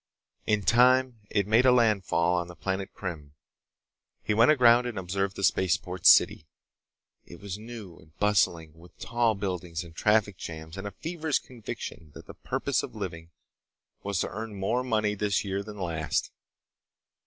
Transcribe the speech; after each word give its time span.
In 0.47 0.63
time 0.63 1.19
it 1.29 1.45
made 1.45 1.67
a 1.67 1.71
landfall 1.71 2.33
on 2.33 2.47
the 2.47 2.55
Planet 2.55 2.91
Krim. 2.91 3.35
He 4.23 4.33
went 4.33 4.49
aground 4.49 4.87
and 4.87 4.97
observed 4.97 5.35
the 5.35 5.43
spaceport 5.43 6.07
city. 6.07 6.47
It 7.23 7.39
was 7.39 7.59
new 7.59 7.99
and 7.99 8.17
bustling 8.17 8.73
with 8.73 8.97
tall 8.97 9.35
buildings 9.35 9.83
and 9.83 9.95
traffic 9.95 10.37
jams 10.37 10.75
and 10.75 10.87
a 10.87 10.91
feverish 11.03 11.37
conviction 11.37 12.09
that 12.15 12.25
the 12.25 12.33
purpose 12.33 12.81
of 12.81 12.95
living 12.95 13.29
was 14.01 14.21
to 14.21 14.29
earn 14.29 14.55
more 14.55 14.83
money 14.83 15.13
this 15.13 15.45
year 15.45 15.61
than 15.61 15.77
last. 15.77 16.31